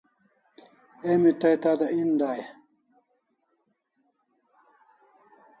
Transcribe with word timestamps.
Emi 1.11 1.31
tai 1.41 1.55
tada 1.63 1.87
en 2.01 2.09
dai 2.19 2.41